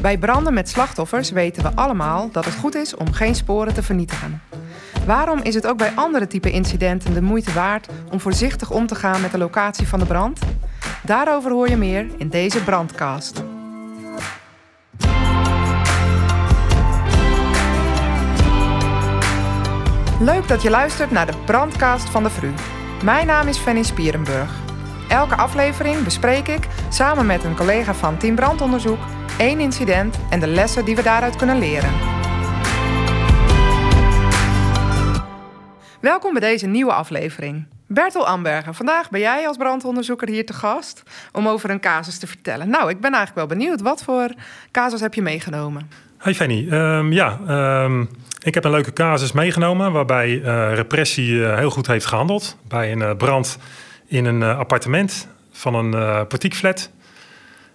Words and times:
Bij 0.00 0.18
branden 0.18 0.54
met 0.54 0.68
slachtoffers 0.68 1.30
weten 1.30 1.62
we 1.62 1.70
allemaal 1.74 2.30
dat 2.32 2.44
het 2.44 2.54
goed 2.54 2.74
is 2.74 2.94
om 2.94 3.12
geen 3.12 3.34
sporen 3.34 3.74
te 3.74 3.82
vernietigen. 3.82 4.42
Waarom 5.06 5.40
is 5.42 5.54
het 5.54 5.66
ook 5.66 5.78
bij 5.78 5.92
andere 5.94 6.26
type 6.26 6.50
incidenten 6.50 7.14
de 7.14 7.22
moeite 7.22 7.52
waard 7.52 7.88
om 8.10 8.20
voorzichtig 8.20 8.70
om 8.70 8.86
te 8.86 8.94
gaan 8.94 9.20
met 9.20 9.30
de 9.30 9.38
locatie 9.38 9.88
van 9.88 9.98
de 9.98 10.06
brand? 10.06 10.40
Daarover 11.02 11.50
hoor 11.50 11.68
je 11.68 11.76
meer 11.76 12.06
in 12.16 12.28
deze 12.28 12.64
brandcast. 12.64 13.42
Leuk 20.20 20.48
dat 20.48 20.62
je 20.62 20.70
luistert 20.70 21.10
naar 21.10 21.26
de 21.26 21.36
brandcast 21.46 22.10
van 22.10 22.22
de 22.22 22.30
Vru. 22.30 22.50
Mijn 23.04 23.26
naam 23.26 23.48
is 23.48 23.58
Fanny 23.58 23.82
Spierenburg. 23.82 24.69
Elke 25.10 25.36
aflevering 25.36 26.04
bespreek 26.04 26.48
ik 26.48 26.68
samen 26.88 27.26
met 27.26 27.44
een 27.44 27.56
collega 27.56 27.94
van 27.94 28.16
Team 28.16 28.34
Brandonderzoek 28.34 28.98
één 29.38 29.60
incident 29.60 30.18
en 30.30 30.40
de 30.40 30.46
lessen 30.46 30.84
die 30.84 30.96
we 30.96 31.02
daaruit 31.02 31.36
kunnen 31.36 31.58
leren. 31.58 31.90
Welkom 36.00 36.32
bij 36.32 36.40
deze 36.40 36.66
nieuwe 36.66 36.92
aflevering. 36.92 37.66
Bertel 37.86 38.26
Amberger, 38.26 38.74
vandaag 38.74 39.10
ben 39.10 39.20
jij 39.20 39.46
als 39.46 39.56
brandonderzoeker 39.56 40.28
hier 40.28 40.46
te 40.46 40.52
gast 40.52 41.02
om 41.32 41.48
over 41.48 41.70
een 41.70 41.80
casus 41.80 42.18
te 42.18 42.26
vertellen. 42.26 42.70
Nou, 42.70 42.90
ik 42.90 43.00
ben 43.00 43.12
eigenlijk 43.12 43.48
wel 43.48 43.58
benieuwd. 43.58 43.80
Wat 43.80 44.02
voor 44.02 44.34
casus 44.70 45.00
heb 45.00 45.14
je 45.14 45.22
meegenomen? 45.22 45.90
Hi 46.24 46.34
Fanny. 46.34 46.66
Ehm, 46.70 47.12
ja, 47.12 47.38
um, 47.84 48.08
ik 48.42 48.54
heb 48.54 48.64
een 48.64 48.70
leuke 48.70 48.92
casus 48.92 49.32
meegenomen 49.32 49.92
waarbij 49.92 50.28
uh, 50.28 50.74
repressie 50.74 51.32
uh, 51.32 51.56
heel 51.56 51.70
goed 51.70 51.86
heeft 51.86 52.06
gehandeld. 52.06 52.56
Bij 52.68 52.92
een 52.92 52.98
uh, 52.98 53.10
brand 53.16 53.58
in 54.10 54.24
een 54.24 54.42
appartement 54.42 55.28
van 55.52 55.74
een 55.74 55.92
uh, 55.92 56.20
portiekflat 56.28 56.90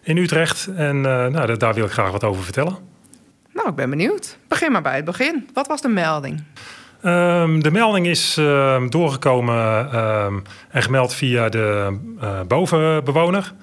in 0.01 0.17
Utrecht. 0.17 0.67
En 0.75 1.01
nou, 1.01 1.57
daar 1.57 1.73
wil 1.73 1.85
ik 1.85 1.91
graag 1.91 2.11
wat 2.11 2.23
over 2.23 2.43
vertellen. 2.43 2.77
Nou, 3.53 3.69
ik 3.69 3.75
ben 3.75 3.89
benieuwd. 3.89 4.37
Begin 4.47 4.71
maar 4.71 4.81
bij 4.81 4.95
het 4.95 5.05
begin. 5.05 5.49
Wat 5.53 5.67
was 5.67 5.81
de 5.81 5.87
melding? 5.87 6.43
Um, 7.05 7.63
de 7.63 7.71
melding 7.71 8.07
is 8.07 8.37
uh, 8.37 8.81
doorgekomen 8.89 9.95
um, 9.99 10.43
en 10.69 10.81
gemeld 10.81 11.13
via 11.13 11.49
de 11.49 11.97
uh, 12.21 12.41
bovenbewoner. 12.47 13.53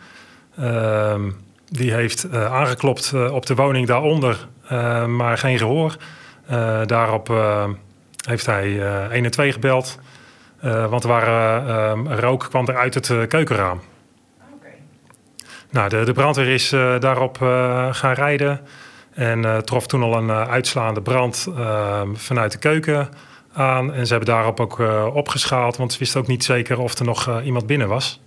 Die 1.68 1.92
heeft 1.92 2.26
uh, 2.26 2.52
aangeklopt 2.52 3.12
op 3.30 3.46
de 3.46 3.54
woning 3.54 3.86
daaronder, 3.86 4.48
maar 5.06 5.38
geen 5.38 5.58
gehoor. 5.58 5.96
daarop 6.86 7.28
heeft 8.26 8.46
hij 8.46 8.80
112 9.12 9.52
gebeld, 9.52 9.98
want 10.62 11.02
er 11.02 11.08
waren, 11.08 12.20
rook 12.20 12.46
kwam 12.48 12.68
er 12.68 12.76
uit 12.76 12.94
het 12.94 13.26
keukenraam. 13.28 13.80
Okay. 14.54 14.74
Nou, 15.70 15.88
de, 15.88 16.04
de 16.04 16.12
brandweer 16.12 16.48
is 16.48 16.68
daarop 16.98 17.36
gaan 17.90 18.14
rijden. 18.14 18.60
En 19.14 19.64
trof 19.64 19.86
toen 19.86 20.02
al 20.02 20.16
een 20.16 20.30
uitslaande 20.30 21.02
brand 21.02 21.48
vanuit 22.14 22.52
de 22.52 22.58
keuken 22.58 23.08
aan. 23.52 23.92
En 23.92 24.06
ze 24.06 24.14
hebben 24.14 24.34
daarop 24.34 24.60
ook 24.60 24.78
opgeschaald, 25.14 25.76
want 25.76 25.92
ze 25.92 25.98
wisten 25.98 26.20
ook 26.20 26.26
niet 26.26 26.44
zeker 26.44 26.78
of 26.78 26.98
er 26.98 27.04
nog 27.04 27.42
iemand 27.42 27.66
binnen 27.66 27.88
was. 27.88 28.20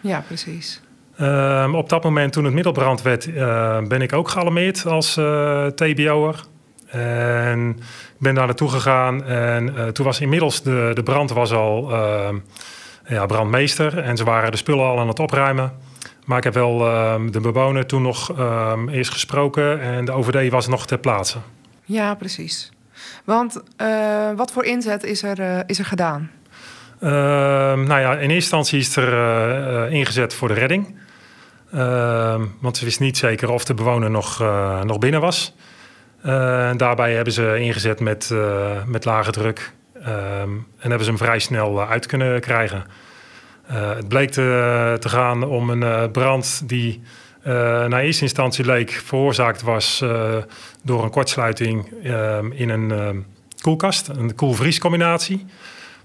Ja, 0.00 0.24
precies. 0.26 0.80
Um, 1.20 1.74
op 1.74 1.88
dat 1.88 2.04
moment, 2.04 2.32
toen 2.32 2.44
het 2.44 2.54
middelbrand 2.54 3.02
werd, 3.02 3.34
ben 3.88 4.02
ik 4.02 4.12
ook 4.12 4.28
gealarmeerd 4.28 4.86
als 4.86 5.12
TBO'er. 5.74 6.44
En 6.92 7.76
ik 7.78 8.18
ben 8.18 8.34
daar 8.34 8.46
naartoe 8.46 8.70
gegaan 8.70 9.24
en 9.24 9.92
toen 9.92 10.04
was 10.04 10.20
inmiddels 10.20 10.62
de, 10.62 10.90
de 10.94 11.02
brand 11.02 11.30
was 11.30 11.52
al 11.52 11.92
ehm, 11.92 12.38
ja, 13.06 13.26
brandmeester. 13.26 13.98
En 13.98 14.16
ze 14.16 14.24
waren 14.24 14.50
de 14.50 14.56
spullen 14.56 14.84
al 14.84 14.98
aan 14.98 15.08
het 15.08 15.18
opruimen. 15.18 15.72
Maar 16.24 16.38
ik 16.38 16.44
heb 16.44 16.54
wel 16.54 16.86
ehm, 16.86 17.30
de 17.30 17.40
bewoner 17.40 17.86
toen 17.86 18.02
nog 18.02 18.32
eerst 18.90 19.10
gesproken 19.10 19.80
en 19.80 20.04
de 20.04 20.12
OVD 20.12 20.50
was 20.50 20.68
nog 20.68 20.86
ter 20.86 20.98
plaatse. 20.98 21.38
Ja, 21.84 22.14
precies. 22.14 22.72
Want 23.24 23.62
uh, 23.76 24.30
wat 24.36 24.52
voor 24.52 24.64
inzet 24.64 25.04
is 25.04 25.22
er, 25.22 25.62
is 25.66 25.78
er 25.78 25.84
gedaan? 25.84 26.30
Uh, 27.00 27.10
nou 27.10 28.00
ja, 28.00 28.12
in 28.12 28.18
eerste 28.18 28.34
instantie 28.34 28.78
is 28.78 28.96
er 28.96 29.90
ingezet 29.90 30.34
voor 30.34 30.48
de 30.48 30.54
redding. 30.54 30.96
Ehm, 31.72 32.44
want 32.60 32.76
ze 32.76 32.84
wist 32.84 33.00
niet 33.00 33.16
zeker 33.16 33.50
of 33.50 33.64
de 33.64 33.74
bewoner 33.74 34.10
nog, 34.10 34.38
nog 34.84 34.98
binnen 34.98 35.20
was. 35.20 35.54
Daarbij 36.76 37.14
hebben 37.14 37.32
ze 37.32 37.58
ingezet 37.58 38.00
met, 38.00 38.34
met 38.86 39.04
lage 39.04 39.30
druk. 39.30 39.72
Ehm, 39.94 40.50
en 40.78 40.88
hebben 40.88 41.04
ze 41.04 41.10
hem 41.10 41.18
vrij 41.18 41.38
snel 41.38 41.86
uit 41.86 42.06
kunnen 42.06 42.40
krijgen. 42.40 42.84
het 43.66 44.08
bleek 44.08 44.30
te, 44.30 45.08
gaan 45.08 45.44
om 45.44 45.70
een 45.70 46.10
brand 46.10 46.62
die 46.68 47.02
naar 47.88 48.00
eerste 48.00 48.22
instantie 48.22 48.64
leek 48.64 48.90
veroorzaakt 48.90 49.62
was 49.62 50.04
door 50.82 51.04
een 51.04 51.10
kortsluiting 51.10 51.92
uh, 52.02 52.38
in 52.50 52.68
een 52.68 53.24
koelkast, 53.60 54.08
een 54.08 54.34
koel-vries 54.34 54.78
combinatie. 54.78 55.46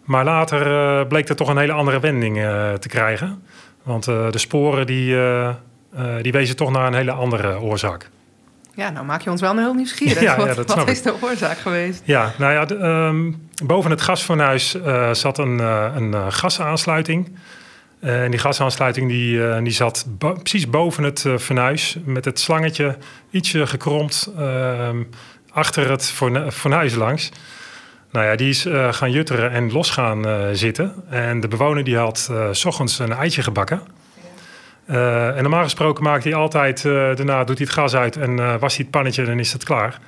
Maar 0.04 0.26
later 0.26 1.08
bleek 1.08 1.30
er 1.30 1.36
toch 1.36 1.48
een 1.48 1.58
hele 1.58 1.72
andere 1.72 2.00
wending 2.00 2.36
te 2.80 2.88
krijgen. 2.88 3.44
Want 3.84 4.04
de 4.04 4.38
sporen 4.38 4.86
die, 4.86 5.18
die 6.22 6.32
wezen 6.32 6.56
toch 6.56 6.72
naar 6.72 6.88
een 6.88 6.94
hele 6.94 7.12
andere 7.12 7.60
oorzaak. 7.60 8.10
Ja, 8.78 8.90
nou 8.90 9.06
maak 9.06 9.22
je 9.22 9.30
ons 9.30 9.42
wel 9.42 9.52
een 9.52 9.58
heel 9.58 9.74
nieuwsgierig. 9.74 10.22
ja, 10.30 10.36
wat, 10.36 10.48
ja, 10.48 10.54
dat 10.54 10.76
wat 10.76 10.90
is 10.90 11.02
de 11.02 11.22
oorzaak 11.22 11.58
geweest? 11.58 12.02
Ja, 12.06 12.34
nou 12.38 12.54
ja, 12.54 12.66
de, 12.66 12.76
um, 12.76 13.50
boven 13.66 13.92
het 13.92 14.02
gasfornuis 14.02 14.78
zat 15.12 15.38
een, 15.38 15.60
een 15.60 16.34
gasaansluiting. 16.34 17.38
Uh, 18.00 18.24
en 18.24 18.32
die 18.32 18.40
gasaansluiting 18.40 19.10
die, 19.10 19.62
die 19.62 19.72
zat 19.72 20.06
bo 20.08 20.34
precies 20.34 20.70
boven 20.70 21.04
het 21.04 21.26
fornuis 21.40 21.98
met 22.06 22.26
het 22.26 22.40
slangetje 22.40 22.98
ietsje 23.32 23.68
gekromd 23.68 24.32
ehm, 24.38 25.04
achter 25.52 25.90
het 25.90 26.14
fornuis 26.52 26.96
langs. 26.96 27.32
Nou 28.12 28.26
ja, 28.26 28.36
die 28.36 28.50
is 28.50 28.66
gaan 28.92 29.12
jutteren 29.12 29.52
en 29.52 29.72
los 29.72 29.90
gaan 29.90 30.26
zitten. 30.56 30.94
En 31.10 31.40
de 31.40 31.48
bewoner 31.48 31.84
die 31.84 31.98
had 31.98 32.32
s 32.52 32.66
ochtends 32.66 33.00
een 33.00 33.14
eitje 33.14 33.44
gebakken. 33.44 33.82
Ja. 34.88 35.34
en 35.34 35.42
normaal 35.42 35.64
gesproken 35.64 36.04
maakt 36.04 36.24
hij 36.24 36.34
altijd, 36.34 36.82
daarna 36.84 37.44
doet 37.44 37.58
hij 37.58 37.68
het 37.68 37.76
gas 37.76 37.96
uit 37.96 38.16
en 38.16 38.60
was 38.60 38.76
hij 38.76 38.86
het 38.86 38.92
pannetje 38.92 39.26
en 39.26 39.40
is 39.40 39.54
het 39.54 39.64
klaar. 39.64 40.00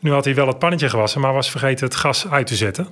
Nu 0.00 0.12
had 0.12 0.24
hij 0.24 0.34
wel 0.34 0.46
het 0.46 0.58
pannetje 0.58 0.88
gewassen, 0.88 1.20
maar 1.20 1.32
was 1.32 1.50
vergeten 1.50 1.86
het 1.86 1.94
gas 1.94 2.30
uit 2.30 2.46
te 2.46 2.56
zetten. 2.56 2.88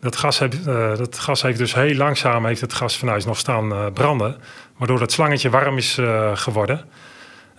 Dat 0.00 0.16
gas, 0.16 0.38
heeft, 0.38 0.64
dat 0.64 1.18
gas 1.18 1.42
heeft 1.42 1.58
dus 1.58 1.74
heel 1.74 1.94
langzaam 1.94 2.46
heeft 2.46 2.60
het 2.60 2.74
gasfornuis 2.74 3.24
nog 3.24 3.38
staan 3.38 3.92
branden. 3.92 4.36
Waardoor 4.76 5.00
het 5.00 5.12
slangetje 5.12 5.50
warm 5.50 5.76
is 5.76 5.98
geworden. 6.34 6.84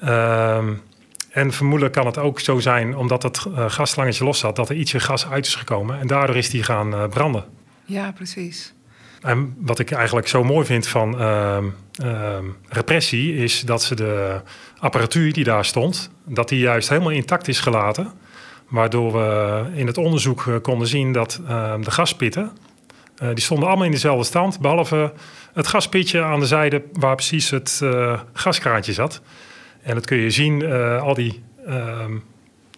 Ehm, 0.02 0.74
en 1.30 1.52
vermoedelijk 1.52 1.94
kan 1.94 2.06
het 2.06 2.18
ook 2.18 2.40
zo 2.40 2.60
zijn, 2.60 2.96
omdat 2.96 3.24
het 3.24 3.46
gasslangetje 3.68 4.24
los 4.24 4.40
zat, 4.40 4.56
dat 4.56 4.70
er 4.70 4.76
ietsje 4.76 5.00
gas 5.00 5.28
uit 5.28 5.46
is 5.46 5.56
gekomen. 5.56 6.00
En 6.00 6.08
daardoor 6.08 6.36
is 6.36 6.50
die 6.50 6.64
gaan 6.64 7.10
branden. 7.10 7.46
Ja, 7.86 8.12
precies. 8.12 8.74
En 9.22 9.56
wat 9.58 9.80
ik 9.80 9.92
eigenlijk 9.92 10.28
zo 10.28 10.44
mooi 10.44 10.66
vind 10.66 10.88
van 10.88 11.20
ehm, 11.20 11.66
repressie, 12.70 13.36
is 13.36 13.62
dat 13.62 13.84
ze 13.84 13.96
de 13.96 14.42
apparatuur 14.80 15.34
die 15.34 15.44
daar 15.44 15.66
stond, 15.66 16.10
dat 16.26 16.50
die 16.50 16.60
juist 16.60 16.90
helemaal 16.90 17.12
intact 17.12 17.48
is 17.48 17.60
gelaten. 17.60 18.12
Waardoor 18.68 19.14
we 19.14 19.64
in 19.74 19.88
het 19.88 19.98
onderzoek 19.98 20.48
eh, 20.48 20.56
konden 20.62 20.88
zien 20.88 21.12
dat 21.12 21.42
ehm, 21.48 21.82
de 21.82 21.92
gaspitten, 21.92 22.52
uh, 23.24 23.30
die 23.30 23.44
stonden 23.44 23.68
allemaal 23.68 23.86
in 23.86 23.92
dezelfde 23.92 24.24
stand, 24.24 24.60
behalve 24.60 25.14
het 25.54 25.68
gaspitje 25.68 26.22
aan 26.22 26.40
de 26.40 26.46
zijde 26.46 26.84
waar 26.94 27.16
precies 27.16 27.50
het 27.50 27.80
uh, 27.84 28.20
gaskraantje 28.34 28.94
zat. 28.94 29.22
En 29.82 29.94
dat 29.94 30.06
kun 30.06 30.18
je 30.18 30.30
zien, 30.30 30.72
al, 31.00 31.14
die, 31.14 31.44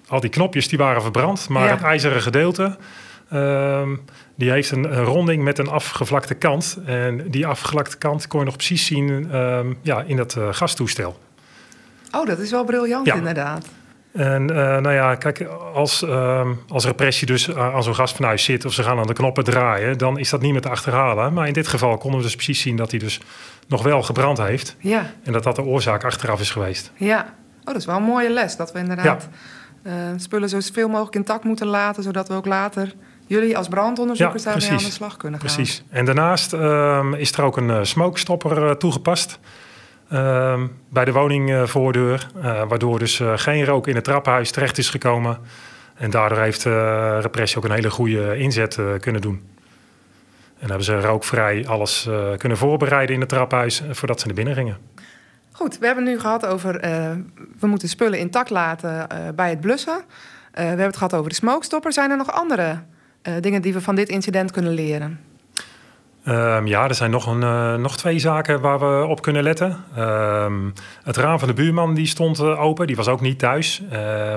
al 0.08 0.20
die 0.20 0.30
knopjes 0.30 0.68
die 0.68 0.78
waren 0.78 1.02
verbrand, 1.02 1.50
maar 1.50 1.66
ja. 1.66 1.72
het 1.72 1.82
ijzeren 1.82 2.22
gedeelte, 2.22 2.78
um, 3.34 4.02
die 4.36 4.52
heeft 4.52 4.72
een, 4.72 4.98
een, 4.98 5.04
ronding 5.04 5.44
met 5.44 5.58
een 5.58 5.70
afgevlakte 5.70 6.34
kant. 6.34 6.78
En 6.86 7.30
die 7.30 7.48
afgevlakte 7.48 7.98
kant 7.98 8.28
kon 8.28 8.40
je 8.40 8.46
nog 8.46 8.56
precies 8.56 8.86
zien 8.86 9.28
ja, 9.82 10.02
in 10.02 10.16
dat 10.16 10.38
gastoestel. 10.52 11.20
Oh, 12.12 12.26
dat 12.26 12.40
is 12.40 12.52
wel 12.52 12.64
briljant 12.64 13.06
ja. 13.06 13.16
inderdaad. 13.16 13.66
En 14.12 14.42
uh, 14.42 14.58
nou 14.58 14.92
ja, 14.92 15.16
kijk, 15.16 15.42
als, 15.74 16.04
uh, 16.04 16.48
als 16.68 16.86
repressie 16.86 17.28
dus 17.28 17.56
aan 17.56 17.84
zo'n 17.84 17.96
gasfornuis 17.96 18.44
zit 18.44 18.66
of 18.66 18.74
ze 18.74 18.84
gaan 18.84 19.00
aan 19.00 19.08
de 19.08 19.14
knoppen 19.14 19.44
draaien, 19.44 19.98
dan 19.98 20.20
is 20.20 20.30
dat 20.30 20.42
niet 20.42 20.52
meer 20.52 20.62
te 20.62 20.70
achterhalen. 20.70 21.34
Maar 21.34 21.48
in 21.48 21.54
dit 21.54 21.68
geval 21.68 21.98
konden 21.98 22.20
we 22.20 22.26
dus 22.26 22.36
precies 22.36 22.62
zien 22.62 22.76
dat 22.76 22.92
hij 22.92 23.00
dus 23.00 23.20
nog 23.68 23.84
wel 23.84 24.02
gebrand 24.02 24.38
heeft. 24.38 24.76
Ja. 24.80 25.12
En 25.24 25.34
dat 25.34 25.44
dat 25.44 25.56
de 25.56 25.64
oorzaak 25.64 26.04
achteraf 26.04 26.40
is 26.40 26.52
geweest. 26.52 26.92
Ja, 26.96 27.20
oh, 27.60 27.66
dat 27.66 27.76
is 27.76 27.86
wel 27.86 27.96
een 27.96 28.04
mooie 28.04 28.30
les. 28.30 28.56
Dat 28.56 28.72
we 28.72 28.80
inderdaad 28.80 29.30
ja. 29.84 29.92
uh, 29.92 29.94
spullen 30.16 30.50
zoveel 30.50 30.88
mogelijk 30.88 31.16
intact 31.16 31.44
moeten 31.44 31.68
laten, 31.68 32.04
zodat 32.04 32.28
we 32.28 32.34
ook 32.34 32.46
later 32.46 32.94
jullie 33.30 33.58
als 33.58 33.68
brandonderzoekers 33.68 34.44
ja, 34.44 34.52
daarmee 34.52 34.70
aan 34.70 34.78
de 34.78 34.92
slag 34.92 35.18
kunnen 35.18 35.40
gaan. 35.40 35.54
Precies. 35.54 35.84
En 35.90 36.06
daarnaast 36.06 36.54
ehm, 36.54 37.14
is 37.14 37.32
er 37.32 37.44
ook 37.44 37.58
een 37.58 37.70
uh, 37.70 37.80
smokestopper 37.84 38.78
toegepast. 38.78 39.40
Uh, 40.12 40.64
bij 40.90 41.06
de 41.06 41.12
woningvoordeur. 41.12 42.28
Uh, 42.38 42.44
waardoor 42.68 43.00
dus 43.00 43.22
geen 43.36 43.66
rook 43.66 43.88
in 43.88 43.96
het 43.96 44.04
trappenhuis 44.04 44.52
terecht 44.52 44.78
is 44.78 44.90
gekomen. 44.90 45.38
En 45.96 46.10
daardoor 46.10 46.38
heeft 46.38 46.64
repressie 47.22 47.58
ook 47.58 47.64
een 47.64 47.72
hele 47.72 47.90
goede 47.90 48.38
inzet 48.38 48.80
kunnen 49.00 49.22
doen. 49.22 49.42
En 50.60 50.68
hebben 50.68 50.84
ze 50.84 51.02
rookvrij 51.02 51.68
alles 51.68 52.10
kunnen 52.38 52.58
voorbereiden 52.58 53.16
in 53.16 53.22
het 53.22 53.30
trappenhuis 53.30 53.84
voordat 53.92 54.20
ze 54.20 54.26
naar 54.26 54.36
binnen 54.36 54.54
gingen. 54.54 54.78
Goed, 55.52 55.78
we 55.78 55.86
hebben 55.86 56.04
nu 56.04 56.20
gehad 56.20 56.46
over 56.46 56.86
uh, 56.86 57.12
we 57.60 57.68
moeten 57.68 57.90
spullen 57.90 58.20
intact 58.20 58.50
laten 58.50 59.08
bij 59.36 59.50
het 59.50 59.62
blussen. 59.62 60.02
We 60.52 60.62
hebben 60.62 60.86
het 60.86 60.98
gehad 60.98 61.14
over 61.14 61.30
de 61.30 61.36
smokestopper. 61.36 61.94
Zijn 61.94 62.12
er 62.12 62.18
nog 62.18 62.32
andere 62.32 62.80
dingen 63.40 63.62
die 63.62 63.74
we 63.74 63.82
van 63.82 63.96
dit 63.96 64.10
incident 64.10 64.52
kunnen 64.52 64.74
leren? 64.74 65.20
Um, 66.28 66.68
ja, 66.68 66.88
er 66.88 66.96
zijn 66.96 67.12
nog, 67.12 67.28
een, 67.28 67.82
nog 67.82 67.98
twee 67.98 68.20
zaken 68.20 68.62
waar 68.62 68.80
we 68.80 69.06
op 69.06 69.22
kunnen 69.22 69.44
letten. 69.44 69.84
Um, 69.98 70.74
het 71.04 71.18
raam 71.18 71.40
van 71.40 71.48
de 71.48 71.54
buurman 71.54 71.94
die 71.94 72.08
stond 72.08 72.42
open, 72.42 72.88
die 72.88 72.96
was 72.96 73.08
ook 73.08 73.22
niet 73.22 73.40
thuis. 73.40 73.82
Uh, 73.92 74.34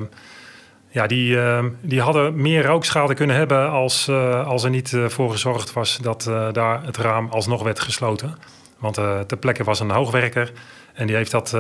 ja, 0.89 1.07
die, 1.07 1.39
die 1.81 2.01
hadden 2.01 2.43
meer 2.43 2.67
rookschade 2.67 3.15
kunnen 3.15 3.37
hebben 3.37 3.71
als, 3.71 4.09
als 4.45 4.65
er 4.65 4.71
niet 4.71 4.97
voor 5.07 5.31
gezorgd 5.31 5.73
was 5.73 5.99
dat 5.99 6.31
daar 6.53 6.85
het 6.85 6.97
raam 6.97 7.29
alsnog 7.29 7.63
werd 7.63 7.81
gesloten. 7.81 8.37
Want 8.79 8.95
ter 9.27 9.37
plekke 9.39 9.65
was 9.65 9.81
een 9.81 9.91
hoogwerker 9.91 10.53
en 10.93 11.07
die 11.07 11.17
heeft 11.17 11.31
dat 11.31 11.57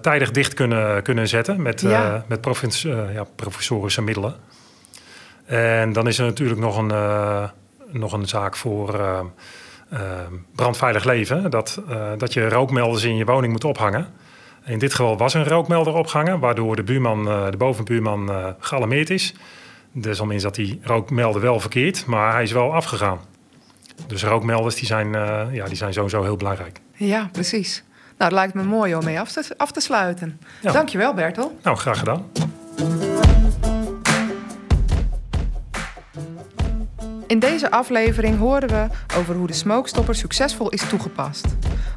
tijdig 0.00 0.30
dicht 0.30 0.54
kunnen, 0.54 1.02
kunnen 1.02 1.28
zetten 1.28 1.62
met, 1.62 1.80
ja. 1.80 2.24
met 2.28 2.48
ja, 3.12 3.24
professorische 3.36 4.02
middelen. 4.02 4.34
En 5.50 5.92
dan 5.92 6.08
is 6.08 6.18
er 6.18 6.24
natuurlijk 6.24 6.60
nog 6.60 6.76
een, 6.76 6.92
nog 7.90 8.12
een 8.12 8.28
zaak 8.28 8.56
voor 8.56 9.00
brandveilig 10.54 11.04
leven. 11.04 11.50
Dat, 11.50 11.82
dat 12.18 12.32
je 12.32 12.48
rookmelders 12.48 13.04
in 13.04 13.16
je 13.16 13.24
woning 13.24 13.52
moet 13.52 13.64
ophangen. 13.64 14.06
In 14.64 14.78
dit 14.78 14.94
geval 14.94 15.16
was 15.16 15.34
een 15.34 15.44
rookmelder 15.44 15.94
opgehangen, 15.94 16.38
waardoor 16.38 16.76
de 16.76 16.82
buurman, 16.82 17.24
de 17.24 17.56
bovenbuurman 17.56 18.54
gealarmeerd 18.58 19.10
is. 19.10 19.34
Desalniettemin 19.92 20.40
zat 20.40 20.54
die 20.54 20.80
rookmelder 20.82 21.40
wel 21.40 21.60
verkeerd, 21.60 22.06
maar 22.06 22.32
hij 22.32 22.42
is 22.42 22.52
wel 22.52 22.74
afgegaan. 22.74 23.18
Dus 24.06 24.24
rookmelders 24.24 24.74
die 24.74 24.86
zijn, 24.86 25.12
ja, 25.52 25.64
die 25.64 25.76
zijn 25.76 25.92
sowieso 25.92 26.22
heel 26.22 26.36
belangrijk. 26.36 26.80
Ja, 26.94 27.28
precies. 27.32 27.82
Nou, 28.18 28.32
het 28.32 28.32
lijkt 28.32 28.54
me 28.54 28.62
mooi 28.62 28.94
om 28.94 29.04
mee 29.04 29.20
af 29.20 29.32
te, 29.32 29.54
af 29.56 29.72
te 29.72 29.80
sluiten. 29.80 30.40
Ja. 30.62 30.72
Dankjewel, 30.72 31.14
Bertel. 31.14 31.58
Nou, 31.62 31.76
graag 31.76 31.98
gedaan. 31.98 32.30
In 37.30 37.38
deze 37.38 37.70
aflevering 37.70 38.38
horen 38.38 38.68
we 38.68 38.86
over 39.16 39.34
hoe 39.34 39.46
de 39.46 39.52
smokestopper 39.52 40.14
succesvol 40.14 40.68
is 40.68 40.88
toegepast. 40.88 41.46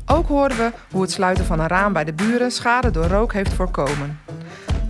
Ook 0.05 0.27
horen 0.27 0.57
we 0.57 0.71
hoe 0.91 1.01
het 1.01 1.11
sluiten 1.11 1.45
van 1.45 1.59
een 1.59 1.67
raam 1.67 1.93
bij 1.93 2.03
de 2.03 2.13
buren 2.13 2.51
schade 2.51 2.91
door 2.91 3.05
rook 3.05 3.33
heeft 3.33 3.53
voorkomen. 3.53 4.19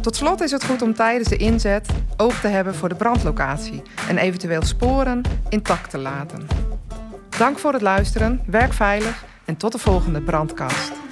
Tot 0.01 0.15
slot 0.15 0.41
is 0.41 0.51
het 0.51 0.65
goed 0.65 0.81
om 0.81 0.93
tijdens 0.93 1.29
de 1.29 1.37
inzet 1.37 1.89
oog 2.17 2.39
te 2.39 2.47
hebben 2.47 2.75
voor 2.75 2.89
de 2.89 2.95
brandlocatie 2.95 3.81
en 4.07 4.17
eventueel 4.17 4.63
sporen 4.63 5.21
intact 5.49 5.89
te 5.89 5.97
laten. 5.97 6.47
Dank 7.37 7.59
voor 7.59 7.73
het 7.73 7.81
luisteren, 7.81 8.41
werk 8.45 8.73
veilig 8.73 9.23
en 9.45 9.57
tot 9.57 9.71
de 9.71 9.77
volgende 9.77 10.21
brandkast. 10.21 11.02